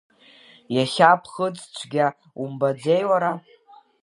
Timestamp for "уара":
3.09-3.31